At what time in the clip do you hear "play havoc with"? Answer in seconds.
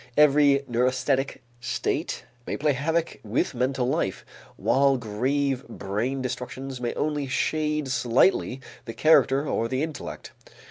2.57-3.53